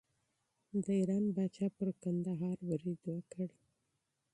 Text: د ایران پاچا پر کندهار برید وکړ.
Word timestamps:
د 0.83 0.85
ایران 0.99 1.25
پاچا 1.35 1.67
پر 1.77 1.89
کندهار 2.03 2.57
برید 2.69 2.99
وکړ. 3.13 3.47